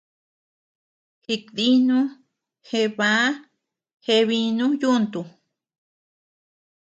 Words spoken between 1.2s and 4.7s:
Jikdinu, jeé baa, jeé biinu